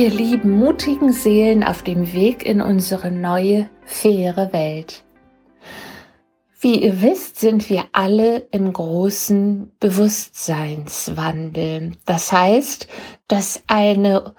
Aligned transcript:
Ihr 0.00 0.08
lieben 0.08 0.58
mutigen 0.58 1.12
Seelen 1.12 1.62
auf 1.62 1.82
dem 1.82 2.14
Weg 2.14 2.46
in 2.46 2.62
unsere 2.62 3.10
neue, 3.10 3.68
faire 3.84 4.50
Welt. 4.50 5.04
Wie 6.58 6.82
ihr 6.82 7.02
wisst, 7.02 7.38
sind 7.38 7.68
wir 7.68 7.84
alle 7.92 8.38
im 8.50 8.72
großen 8.72 9.72
Bewusstseinswandel. 9.78 11.92
Das 12.06 12.32
heißt, 12.32 12.88
dass 13.28 13.62
eine, 13.66 14.34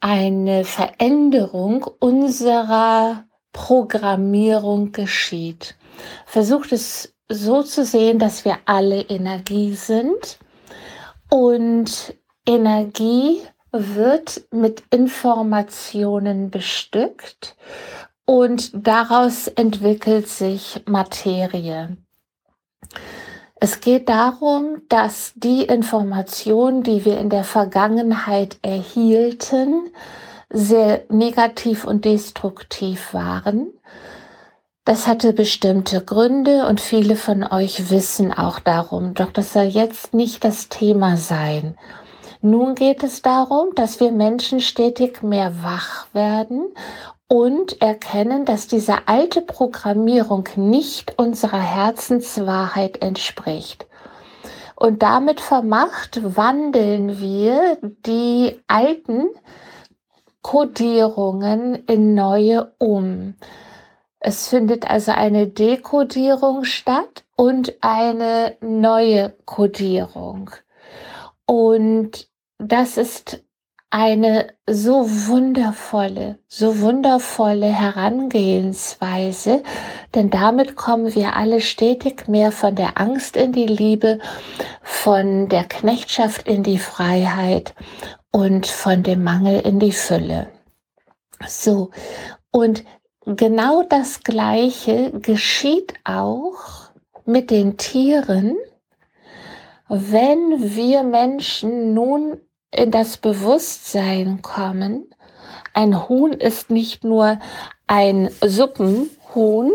eine 0.00 0.64
Veränderung 0.64 1.86
unserer 2.00 3.26
Programmierung 3.52 4.90
geschieht. 4.90 5.76
Versucht 6.26 6.72
es 6.72 7.14
so 7.28 7.62
zu 7.62 7.84
sehen, 7.84 8.18
dass 8.18 8.44
wir 8.44 8.58
alle 8.64 9.02
Energie 9.02 9.74
sind 9.74 10.40
und 11.28 12.16
Energie 12.44 13.40
wird 13.72 14.42
mit 14.50 14.82
Informationen 14.90 16.50
bestückt 16.50 17.56
und 18.24 18.70
daraus 18.74 19.48
entwickelt 19.48 20.28
sich 20.28 20.82
Materie. 20.86 21.96
Es 23.62 23.80
geht 23.80 24.08
darum, 24.08 24.82
dass 24.88 25.32
die 25.36 25.64
Informationen, 25.64 26.82
die 26.82 27.04
wir 27.04 27.18
in 27.18 27.28
der 27.28 27.44
Vergangenheit 27.44 28.58
erhielten, 28.62 29.90
sehr 30.48 31.04
negativ 31.10 31.84
und 31.84 32.04
destruktiv 32.04 33.12
waren. 33.12 33.68
Das 34.84 35.06
hatte 35.06 35.34
bestimmte 35.34 36.02
Gründe 36.02 36.66
und 36.66 36.80
viele 36.80 37.16
von 37.16 37.44
euch 37.44 37.90
wissen 37.90 38.32
auch 38.32 38.60
darum. 38.60 39.12
Doch 39.14 39.30
das 39.30 39.52
soll 39.52 39.64
jetzt 39.64 40.14
nicht 40.14 40.42
das 40.42 40.68
Thema 40.68 41.16
sein. 41.16 41.76
Nun 42.42 42.74
geht 42.74 43.02
es 43.02 43.20
darum, 43.20 43.74
dass 43.74 44.00
wir 44.00 44.12
Menschen 44.12 44.60
stetig 44.60 45.22
mehr 45.22 45.62
wach 45.62 46.06
werden 46.14 46.72
und 47.28 47.82
erkennen, 47.82 48.46
dass 48.46 48.66
diese 48.66 49.06
alte 49.06 49.42
Programmierung 49.42 50.48
nicht 50.56 51.18
unserer 51.18 51.60
Herzenswahrheit 51.60 53.02
entspricht. 53.02 53.86
Und 54.74 55.02
damit 55.02 55.40
vermacht 55.42 56.20
wandeln 56.34 57.20
wir 57.20 57.76
die 58.06 58.58
alten 58.66 59.26
Kodierungen 60.40 61.84
in 61.84 62.14
neue 62.14 62.72
um. 62.78 63.34
Es 64.18 64.48
findet 64.48 64.88
also 64.88 65.12
eine 65.12 65.46
Dekodierung 65.46 66.64
statt 66.64 67.24
und 67.36 67.74
eine 67.82 68.56
neue 68.62 69.34
Kodierung. 69.44 70.50
Und 71.44 72.29
das 72.60 72.96
ist 72.96 73.42
eine 73.90 74.54
so 74.68 75.04
wundervolle, 75.26 76.38
so 76.46 76.80
wundervolle 76.80 77.66
Herangehensweise, 77.66 79.64
denn 80.14 80.30
damit 80.30 80.76
kommen 80.76 81.12
wir 81.14 81.34
alle 81.34 81.60
stetig 81.60 82.28
mehr 82.28 82.52
von 82.52 82.76
der 82.76 83.00
Angst 83.00 83.36
in 83.36 83.52
die 83.52 83.66
Liebe, 83.66 84.20
von 84.82 85.48
der 85.48 85.64
Knechtschaft 85.64 86.46
in 86.46 86.62
die 86.62 86.78
Freiheit 86.78 87.74
und 88.30 88.68
von 88.68 89.02
dem 89.02 89.24
Mangel 89.24 89.60
in 89.60 89.80
die 89.80 89.92
Fülle. 89.92 90.48
So, 91.48 91.90
und 92.52 92.84
genau 93.24 93.82
das 93.82 94.22
Gleiche 94.22 95.10
geschieht 95.18 95.94
auch 96.04 96.90
mit 97.24 97.50
den 97.50 97.76
Tieren, 97.76 98.56
wenn 99.88 100.76
wir 100.76 101.02
Menschen 101.02 101.94
nun 101.94 102.40
in 102.70 102.90
das 102.90 103.16
Bewusstsein 103.16 104.42
kommen, 104.42 105.06
ein 105.74 106.08
Huhn 106.08 106.32
ist 106.32 106.70
nicht 106.70 107.04
nur 107.04 107.38
ein 107.86 108.30
Suppenhuhn, 108.40 109.72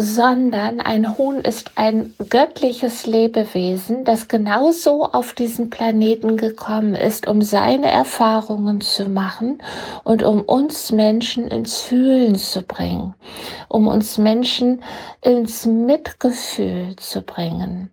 sondern 0.00 0.80
ein 0.80 1.18
Huhn 1.18 1.40
ist 1.40 1.72
ein 1.74 2.14
göttliches 2.28 3.04
Lebewesen, 3.04 4.04
das 4.04 4.28
genauso 4.28 5.04
auf 5.04 5.32
diesen 5.32 5.70
Planeten 5.70 6.36
gekommen 6.36 6.94
ist, 6.94 7.26
um 7.26 7.42
seine 7.42 7.90
Erfahrungen 7.90 8.80
zu 8.80 9.08
machen 9.08 9.60
und 10.04 10.22
um 10.22 10.42
uns 10.42 10.92
Menschen 10.92 11.48
ins 11.48 11.80
Fühlen 11.80 12.36
zu 12.36 12.62
bringen, 12.62 13.14
um 13.68 13.88
uns 13.88 14.18
Menschen 14.18 14.84
ins 15.20 15.66
Mitgefühl 15.66 16.94
zu 16.94 17.22
bringen. 17.22 17.90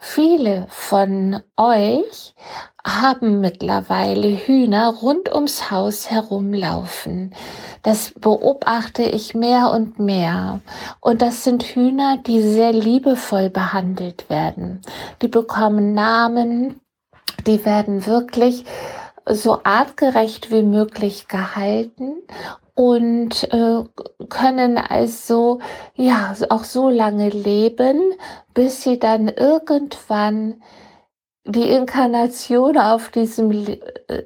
Viele 0.00 0.66
von 0.68 1.42
euch 1.56 2.34
haben 2.86 3.40
mittlerweile 3.40 4.28
Hühner 4.28 4.94
rund 4.94 5.34
ums 5.34 5.72
Haus 5.72 6.08
herumlaufen. 6.08 7.34
Das 7.82 8.12
beobachte 8.12 9.02
ich 9.02 9.34
mehr 9.34 9.72
und 9.72 9.98
mehr. 9.98 10.60
Und 11.00 11.20
das 11.20 11.42
sind 11.42 11.64
Hühner, 11.64 12.18
die 12.18 12.42
sehr 12.42 12.72
liebevoll 12.72 13.50
behandelt 13.50 14.30
werden. 14.30 14.82
Die 15.20 15.28
bekommen 15.28 15.94
Namen, 15.94 16.80
die 17.46 17.64
werden 17.64 18.06
wirklich 18.06 18.64
so 19.26 19.60
artgerecht 19.64 20.52
wie 20.52 20.62
möglich 20.62 21.26
gehalten 21.26 22.16
und 22.78 23.52
äh, 23.52 23.82
können 24.28 24.78
also 24.78 25.58
ja 25.96 26.36
auch 26.48 26.62
so 26.62 26.90
lange 26.90 27.28
leben, 27.28 28.00
bis 28.54 28.84
sie 28.84 29.00
dann 29.00 29.26
irgendwann 29.26 30.62
die 31.44 31.70
Inkarnation 31.70 32.78
auf 32.78 33.08
diesem 33.08 33.50
äh, 33.50 33.78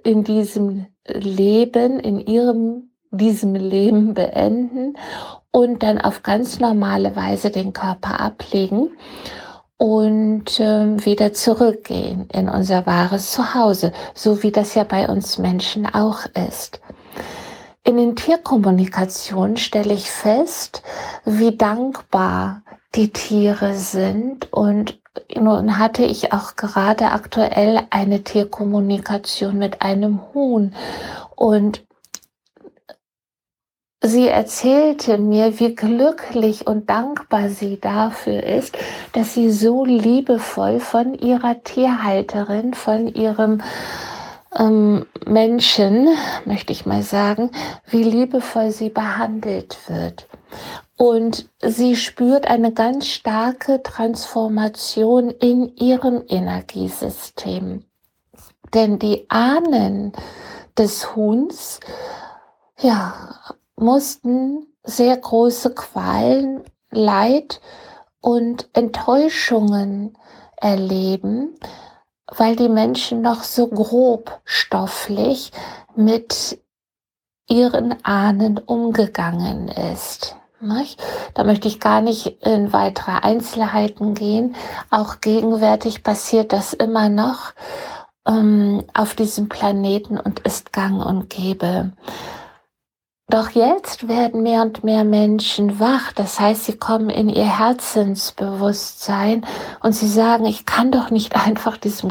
in 0.04 0.22
diesem 0.22 0.84
Leben 1.06 1.98
in 1.98 2.20
ihrem 2.20 2.90
diesem 3.10 3.54
Leben 3.54 4.12
beenden 4.12 4.98
und 5.50 5.82
dann 5.82 5.98
auf 5.98 6.22
ganz 6.22 6.60
normale 6.60 7.16
Weise 7.16 7.48
den 7.48 7.72
Körper 7.72 8.20
ablegen 8.20 8.90
und 9.78 10.60
äh, 10.60 11.06
wieder 11.06 11.32
zurückgehen 11.32 12.28
in 12.30 12.50
unser 12.50 12.84
wahres 12.84 13.32
Zuhause, 13.32 13.94
so 14.12 14.42
wie 14.42 14.52
das 14.52 14.74
ja 14.74 14.84
bei 14.84 15.08
uns 15.08 15.38
Menschen 15.38 15.86
auch 15.86 16.26
ist. 16.48 16.82
In 17.84 17.96
den 17.96 18.14
Tierkommunikationen 18.14 19.56
stelle 19.56 19.92
ich 19.94 20.08
fest, 20.08 20.82
wie 21.24 21.56
dankbar 21.56 22.62
die 22.94 23.12
Tiere 23.12 23.74
sind. 23.74 24.52
Und 24.52 25.00
nun 25.34 25.78
hatte 25.78 26.04
ich 26.04 26.32
auch 26.32 26.54
gerade 26.54 27.06
aktuell 27.10 27.82
eine 27.90 28.22
Tierkommunikation 28.22 29.58
mit 29.58 29.82
einem 29.82 30.20
Huhn. 30.32 30.76
Und 31.34 31.84
sie 34.00 34.28
erzählte 34.28 35.18
mir, 35.18 35.58
wie 35.58 35.74
glücklich 35.74 36.68
und 36.68 36.88
dankbar 36.88 37.48
sie 37.48 37.80
dafür 37.80 38.44
ist, 38.44 38.78
dass 39.12 39.34
sie 39.34 39.50
so 39.50 39.84
liebevoll 39.84 40.78
von 40.78 41.14
ihrer 41.14 41.64
Tierhalterin, 41.64 42.74
von 42.74 43.08
ihrem 43.08 43.60
ähm, 44.56 45.06
Menschen, 45.26 46.08
möchte 46.44 46.72
ich 46.72 46.86
mal 46.86 47.02
sagen, 47.02 47.50
wie 47.86 48.02
liebevoll 48.02 48.70
sie 48.70 48.90
behandelt 48.90 49.78
wird. 49.88 50.28
Und 50.96 51.48
sie 51.60 51.96
spürt 51.96 52.46
eine 52.46 52.72
ganz 52.72 53.06
starke 53.06 53.82
Transformation 53.82 55.30
in 55.30 55.74
ihrem 55.76 56.22
Energiesystem. 56.28 57.84
Denn 58.74 58.98
die 58.98 59.26
Ahnen 59.28 60.12
des 60.78 61.14
Huhns, 61.14 61.80
ja, 62.78 63.14
mussten 63.76 64.66
sehr 64.84 65.16
große 65.16 65.74
Qualen, 65.74 66.62
Leid 66.90 67.60
und 68.20 68.68
Enttäuschungen 68.74 70.16
erleben, 70.56 71.54
weil 72.36 72.56
die 72.56 72.68
Menschen 72.68 73.22
noch 73.22 73.42
so 73.42 73.68
grob 73.68 74.40
stofflich 74.44 75.52
mit 75.94 76.58
ihren 77.48 78.04
Ahnen 78.04 78.58
umgegangen 78.58 79.68
ist. 79.68 80.36
Da 81.34 81.42
möchte 81.42 81.66
ich 81.66 81.80
gar 81.80 82.00
nicht 82.00 82.44
in 82.46 82.72
weitere 82.72 83.10
Einzelheiten 83.10 84.14
gehen. 84.14 84.54
Auch 84.90 85.20
gegenwärtig 85.20 86.04
passiert 86.04 86.52
das 86.52 86.72
immer 86.72 87.08
noch 87.08 87.52
ähm, 88.26 88.84
auf 88.94 89.14
diesem 89.14 89.48
Planeten 89.48 90.18
und 90.18 90.40
ist 90.40 90.72
gang 90.72 91.04
und 91.04 91.28
gäbe. 91.28 91.92
Doch 93.32 93.48
jetzt 93.52 94.08
werden 94.08 94.42
mehr 94.42 94.60
und 94.60 94.84
mehr 94.84 95.04
Menschen 95.04 95.80
wach. 95.80 96.12
Das 96.12 96.38
heißt, 96.38 96.66
sie 96.66 96.76
kommen 96.76 97.08
in 97.08 97.30
ihr 97.30 97.58
Herzensbewusstsein 97.58 99.46
und 99.82 99.94
sie 99.94 100.06
sagen, 100.06 100.44
ich 100.44 100.66
kann 100.66 100.92
doch 100.92 101.08
nicht 101.08 101.34
einfach 101.46 101.78
diesem 101.78 102.10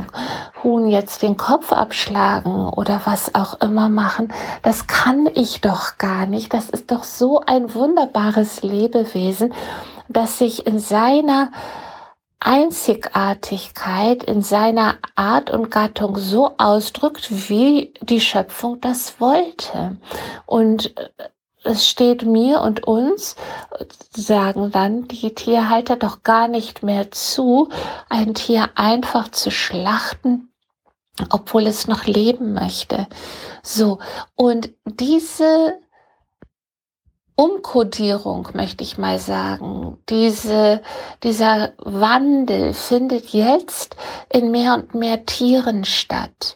Huhn 0.63 0.88
jetzt 0.88 1.21
den 1.21 1.38
Kopf 1.38 1.73
abschlagen 1.73 2.68
oder 2.69 3.01
was 3.06 3.35
auch 3.35 3.62
immer 3.62 3.88
machen. 3.88 4.33
Das 4.63 4.88
kann 4.88 5.29
ich 5.35 5.62
doch 5.62 6.00
gar 6.00 6.25
nicht. 6.25 6.56
Das 6.56 6.71
ist 6.71 6.89
doch 6.89 7.03
so 7.03 7.41
ein 7.45 7.75
wunderbares 7.75 8.63
Lebewesen, 8.63 9.53
das 10.09 10.39
sich 10.39 10.65
in 10.65 10.79
seiner 10.79 11.51
Einzigartigkeit 12.43 14.23
in 14.23 14.41
seiner 14.41 14.97
Art 15.15 15.51
und 15.51 15.69
Gattung 15.69 16.17
so 16.17 16.55
ausdrückt, 16.57 17.49
wie 17.49 17.93
die 18.01 18.19
Schöpfung 18.19 18.81
das 18.81 19.21
wollte. 19.21 19.97
Und 20.47 20.97
äh, 20.97 21.09
es 21.63 21.88
steht 21.88 22.25
mir 22.25 22.61
und 22.61 22.88
uns, 22.88 23.35
sagen 24.15 24.71
dann 24.71 25.07
die 25.07 25.35
Tierhalter, 25.35 25.95
doch 25.95 26.23
gar 26.23 26.47
nicht 26.47 26.81
mehr 26.81 27.11
zu, 27.11 27.69
ein 28.09 28.33
Tier 28.33 28.69
einfach 28.73 29.29
zu 29.29 29.51
schlachten, 29.51 30.49
obwohl 31.29 31.67
es 31.67 31.88
noch 31.88 32.05
leben 32.05 32.53
möchte. 32.53 33.05
So. 33.61 33.99
Und 34.33 34.71
diese 34.85 35.77
Umkodierung, 37.41 38.49
möchte 38.53 38.83
ich 38.83 38.99
mal 38.99 39.17
sagen, 39.17 39.97
diese, 40.09 40.83
dieser 41.23 41.71
Wandel 41.79 42.75
findet 42.75 43.29
jetzt 43.29 43.95
in 44.31 44.51
mehr 44.51 44.75
und 44.75 44.93
mehr 44.93 45.25
Tieren 45.25 45.83
statt. 45.83 46.55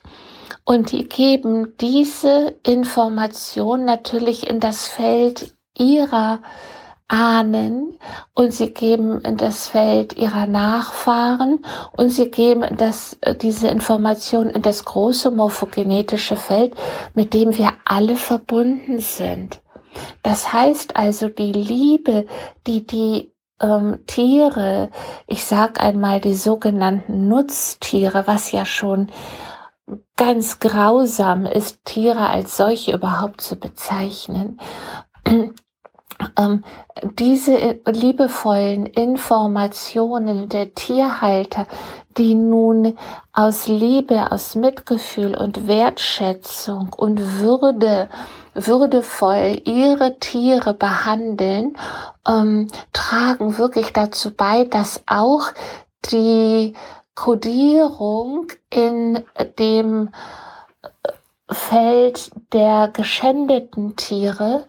Und 0.63 0.91
die 0.91 1.09
geben 1.09 1.73
diese 1.81 2.53
Information 2.61 3.83
natürlich 3.83 4.47
in 4.47 4.59
das 4.59 4.87
Feld 4.87 5.55
ihrer 5.75 6.43
Ahnen 7.07 7.97
und 8.35 8.53
sie 8.53 8.71
geben 8.71 9.21
in 9.21 9.37
das 9.37 9.67
Feld 9.67 10.15
ihrer 10.15 10.45
Nachfahren 10.45 11.65
und 11.97 12.11
sie 12.11 12.29
geben 12.29 12.77
das, 12.77 13.17
diese 13.41 13.69
Information 13.69 14.51
in 14.51 14.61
das 14.61 14.85
große 14.85 15.31
morphogenetische 15.31 16.35
Feld, 16.35 16.75
mit 17.15 17.33
dem 17.33 17.57
wir 17.57 17.73
alle 17.85 18.17
verbunden 18.17 18.99
sind. 18.99 19.61
Das 20.23 20.51
heißt 20.53 20.95
also, 20.95 21.29
die 21.29 21.51
Liebe, 21.51 22.25
die 22.67 22.85
die 22.85 23.31
ähm, 23.59 23.99
Tiere, 24.07 24.89
ich 25.27 25.45
sag 25.45 25.81
einmal 25.81 26.19
die 26.19 26.35
sogenannten 26.35 27.27
Nutztiere, 27.27 28.27
was 28.27 28.51
ja 28.51 28.65
schon 28.65 29.11
ganz 30.17 30.59
grausam 30.59 31.45
ist, 31.45 31.83
Tiere 31.85 32.29
als 32.29 32.57
solche 32.57 32.93
überhaupt 32.93 33.41
zu 33.41 33.55
bezeichnen. 33.55 34.59
Ähm, 36.37 36.63
diese 37.19 37.81
liebevollen 37.85 38.85
Informationen 38.85 40.47
der 40.47 40.73
Tierhalter, 40.73 41.67
die 42.17 42.35
nun 42.35 42.97
aus 43.33 43.67
Liebe, 43.67 44.31
aus 44.31 44.55
Mitgefühl 44.55 45.35
und 45.35 45.67
Wertschätzung 45.67 46.93
und 46.95 47.39
Würde 47.41 48.07
würdevoll 48.55 49.61
ihre 49.65 50.17
Tiere 50.19 50.73
behandeln, 50.73 51.77
ähm, 52.27 52.69
tragen 52.93 53.57
wirklich 53.57 53.93
dazu 53.93 54.31
bei, 54.31 54.63
dass 54.65 55.03
auch 55.05 55.51
die 56.11 56.73
Kodierung 57.13 58.47
in 58.69 59.23
dem 59.59 60.09
Feld 61.49 62.31
der 62.53 62.89
geschändeten 62.89 63.95
Tiere 63.95 64.65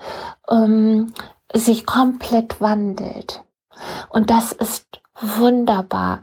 ähm, 0.50 1.14
sich 1.52 1.86
komplett 1.86 2.60
wandelt. 2.60 3.42
Und 4.10 4.30
das 4.30 4.52
ist 4.52 4.86
wunderbar. 5.20 6.20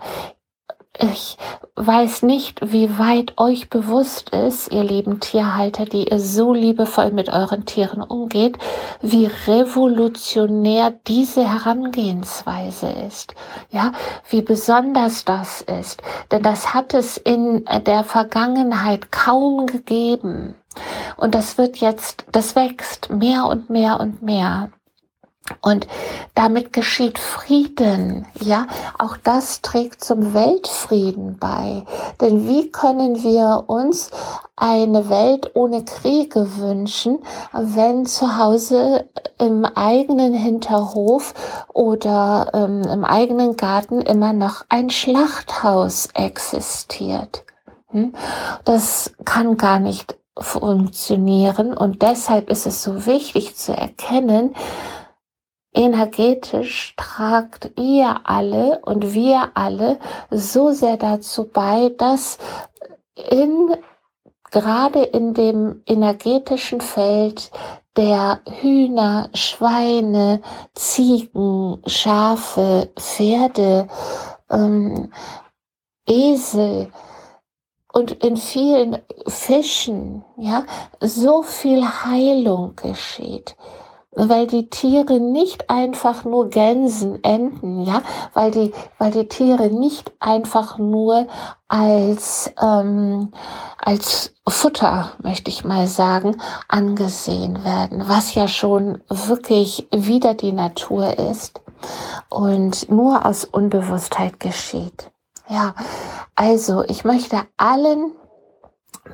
Ich 0.99 1.37
weiß 1.75 2.21
nicht, 2.21 2.71
wie 2.71 2.99
weit 2.99 3.33
euch 3.37 3.67
bewusst 3.69 4.29
ist, 4.29 4.71
ihr 4.71 4.83
lieben 4.83 5.19
Tierhalter, 5.19 5.85
die 5.85 6.07
ihr 6.07 6.19
so 6.19 6.53
liebevoll 6.53 7.11
mit 7.11 7.29
euren 7.29 7.65
Tieren 7.65 8.03
umgeht, 8.03 8.59
wie 9.01 9.25
revolutionär 9.47 10.93
diese 11.07 11.51
Herangehensweise 11.51 12.89
ist. 13.07 13.33
Ja, 13.71 13.91
wie 14.29 14.43
besonders 14.43 15.25
das 15.25 15.61
ist. 15.61 16.03
Denn 16.31 16.43
das 16.43 16.75
hat 16.75 16.93
es 16.93 17.17
in 17.17 17.65
der 17.87 18.03
Vergangenheit 18.03 19.11
kaum 19.11 19.65
gegeben. 19.65 20.53
Und 21.17 21.33
das 21.33 21.57
wird 21.57 21.77
jetzt, 21.77 22.25
das 22.31 22.55
wächst 22.55 23.09
mehr 23.09 23.45
und 23.47 23.71
mehr 23.71 23.99
und 23.99 24.21
mehr. 24.21 24.69
Und 25.61 25.87
damit 26.35 26.71
geschieht 26.71 27.19
Frieden. 27.19 28.25
Ja, 28.39 28.67
auch 28.97 29.17
das 29.17 29.61
trägt 29.61 30.03
zum 30.03 30.33
Weltfrieden 30.33 31.37
bei. 31.37 31.83
Denn 32.21 32.47
wie 32.47 32.71
können 32.71 33.23
wir 33.23 33.65
uns 33.67 34.09
eine 34.55 35.09
Welt 35.09 35.51
ohne 35.53 35.83
Kriege 35.83 36.57
wünschen, 36.57 37.19
wenn 37.51 38.05
zu 38.05 38.37
Hause 38.37 39.09
im 39.37 39.65
eigenen 39.65 40.33
Hinterhof 40.33 41.33
oder 41.73 42.49
ähm, 42.53 42.83
im 42.83 43.03
eigenen 43.03 43.57
Garten 43.57 44.01
immer 44.01 44.31
noch 44.31 44.63
ein 44.69 44.89
Schlachthaus 44.89 46.07
existiert? 46.13 47.43
Hm? 47.87 48.13
Das 48.63 49.11
kann 49.25 49.57
gar 49.57 49.79
nicht 49.79 50.15
funktionieren 50.37 51.77
und 51.77 52.01
deshalb 52.01 52.49
ist 52.49 52.65
es 52.65 52.81
so 52.81 53.05
wichtig 53.05 53.55
zu 53.55 53.75
erkennen, 53.75 54.55
energetisch 55.73 56.93
tragt 56.97 57.71
ihr 57.79 58.21
alle 58.23 58.79
und 58.79 59.13
wir 59.13 59.51
alle 59.55 59.99
so 60.29 60.71
sehr 60.71 60.97
dazu 60.97 61.45
bei, 61.45 61.89
dass 61.97 62.37
in, 63.15 63.75
gerade 64.51 65.03
in 65.03 65.33
dem 65.33 65.81
energetischen 65.85 66.81
Feld 66.81 67.51
der 67.95 68.41
Hühner, 68.61 69.29
Schweine, 69.33 70.41
Ziegen, 70.73 71.81
Schafe, 71.85 72.91
Pferde, 72.95 73.87
ähm, 74.49 75.11
Esel 76.07 76.91
und 77.93 78.11
in 78.23 78.37
vielen 78.37 78.99
Fischen, 79.27 80.25
ja, 80.37 80.65
so 80.99 81.43
viel 81.43 81.85
Heilung 81.85 82.75
geschieht 82.75 83.55
weil 84.15 84.47
die 84.47 84.69
Tiere 84.69 85.19
nicht 85.19 85.69
einfach 85.69 86.23
nur 86.23 86.49
Gänsen, 86.49 87.23
Enten, 87.23 87.81
ja, 87.81 88.01
weil 88.33 88.51
die, 88.51 88.73
weil 88.97 89.11
die 89.11 89.27
Tiere 89.27 89.69
nicht 89.69 90.11
einfach 90.19 90.77
nur 90.77 91.27
als, 91.67 92.51
ähm, 92.61 93.31
als 93.77 94.33
Futter, 94.47 95.11
möchte 95.21 95.49
ich 95.49 95.63
mal 95.63 95.87
sagen, 95.87 96.37
angesehen 96.67 97.63
werden, 97.63 98.07
was 98.07 98.35
ja 98.35 98.47
schon 98.47 99.01
wirklich 99.09 99.87
wieder 99.91 100.33
die 100.33 100.51
Natur 100.51 101.17
ist 101.17 101.61
und 102.29 102.89
nur 102.89 103.25
aus 103.25 103.45
Unbewusstheit 103.45 104.39
geschieht. 104.39 105.11
Ja, 105.49 105.75
also 106.35 106.83
ich 106.83 107.03
möchte 107.03 107.41
allen 107.57 108.13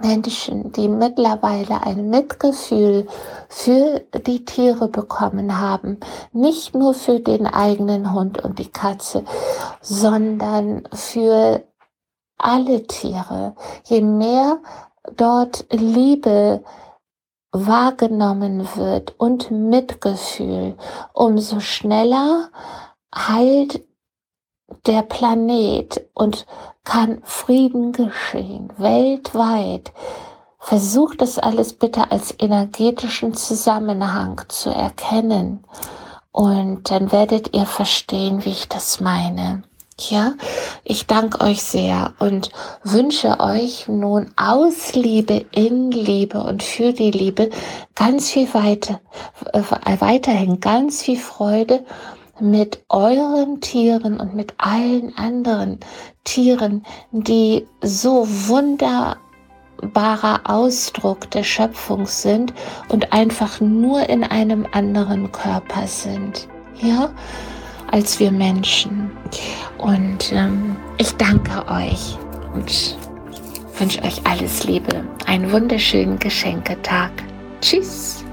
Menschen, 0.01 0.71
die 0.71 0.87
mittlerweile 0.87 1.81
ein 1.81 2.09
Mitgefühl 2.09 3.07
für 3.49 4.01
die 4.25 4.45
Tiere 4.45 4.87
bekommen 4.87 5.59
haben, 5.59 5.99
nicht 6.31 6.75
nur 6.75 6.93
für 6.93 7.19
den 7.19 7.47
eigenen 7.47 8.13
Hund 8.13 8.43
und 8.43 8.59
die 8.59 8.71
Katze, 8.71 9.23
sondern 9.81 10.87
für 10.93 11.63
alle 12.37 12.83
Tiere. 12.83 13.55
Je 13.85 14.01
mehr 14.01 14.59
dort 15.15 15.65
Liebe 15.71 16.63
wahrgenommen 17.51 18.67
wird 18.75 19.15
und 19.17 19.49
Mitgefühl, 19.49 20.75
umso 21.13 21.59
schneller 21.59 22.49
heilt 23.13 23.83
der 24.85 25.01
Planet 25.01 26.07
und 26.13 26.45
kann 26.89 27.21
Frieden 27.23 27.91
geschehen, 27.91 28.73
weltweit. 28.77 29.91
Versucht 30.57 31.21
das 31.21 31.37
alles 31.37 31.73
bitte 31.73 32.11
als 32.11 32.33
energetischen 32.39 33.35
Zusammenhang 33.35 34.41
zu 34.47 34.71
erkennen 34.71 35.63
und 36.31 36.89
dann 36.89 37.11
werdet 37.11 37.55
ihr 37.55 37.67
verstehen, 37.67 38.43
wie 38.43 38.49
ich 38.49 38.67
das 38.67 39.01
meine. 39.01 39.61
Ja, 39.99 40.33
ich 40.83 41.05
danke 41.05 41.41
euch 41.41 41.61
sehr 41.61 42.13
und 42.17 42.49
wünsche 42.83 43.39
euch 43.39 43.87
nun 43.87 44.31
aus 44.35 44.95
Liebe, 44.95 45.45
in 45.51 45.91
Liebe 45.91 46.41
und 46.41 46.63
für 46.63 46.93
die 46.93 47.11
Liebe 47.11 47.51
ganz 47.93 48.31
viel 48.31 48.51
weiter, 48.55 48.99
äh, 49.53 49.61
weiterhin 49.99 50.59
ganz 50.59 51.03
viel 51.03 51.19
Freude 51.19 51.85
mit 52.41 52.83
euren 52.89 53.61
Tieren 53.61 54.19
und 54.19 54.35
mit 54.35 54.53
allen 54.57 55.17
anderen 55.17 55.79
Tieren, 56.23 56.83
die 57.11 57.65
so 57.81 58.27
wunderbarer 58.47 59.17
Ausdruck 60.43 61.29
der 61.31 61.43
Schöpfung 61.43 62.05
sind 62.05 62.53
und 62.89 63.13
einfach 63.13 63.59
nur 63.59 64.07
in 64.09 64.23
einem 64.23 64.65
anderen 64.71 65.31
Körper 65.31 65.87
sind, 65.87 66.47
ja, 66.81 67.09
als 67.91 68.19
wir 68.19 68.31
Menschen. 68.31 69.11
Und 69.77 70.31
ähm, 70.31 70.75
ich 70.97 71.15
danke 71.15 71.65
euch 71.67 72.17
und 72.53 72.97
wünsche 73.79 74.03
euch 74.03 74.21
alles 74.25 74.63
Liebe, 74.65 75.03
einen 75.25 75.51
wunderschönen 75.51 76.19
Geschenketag. 76.19 77.11
Tschüss. 77.61 78.23